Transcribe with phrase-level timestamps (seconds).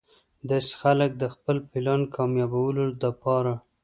[0.49, 3.55] داسې خلک د خپل پلان کاميابولو د پاره